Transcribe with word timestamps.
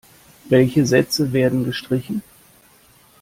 Welche 0.45 0.87
Sätze 0.87 1.31
werden 1.31 1.63
gestrichen? 1.63 2.23